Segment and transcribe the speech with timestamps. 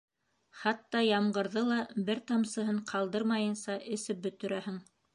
[0.61, 1.77] Хатта ямғырҙы ла
[2.09, 4.87] бер тамсыһын ҡалдырмайынса эсеп бөтөрәһең.